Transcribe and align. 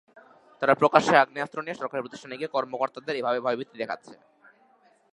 তারা 0.61 0.73
প্রকাশ্যে 0.81 1.15
আগ্নেয়াস্ত্র 1.17 1.63
নিয়ে 1.65 1.79
সরকারি 1.81 2.01
প্রতিষ্ঠানে 2.03 2.35
গিয়ে 2.39 2.53
কর্মকর্তাদের 2.55 3.19
এভাবে 3.21 3.39
ভয়ভীতি 3.45 3.75
দেখাচ্ছে। 3.81 4.13